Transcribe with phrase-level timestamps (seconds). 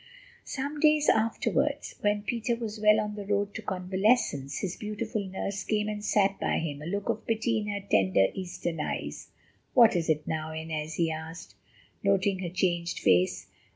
[0.45, 5.63] Some days afterwards, when Peter was well on the road to convalescence, his beautiful nurse
[5.63, 9.27] came and sat by him, a look of pity in her tender, Eastern eyes.
[9.75, 11.53] "What is it now, Inez?" he asked,
[12.01, 13.45] noting her changed face.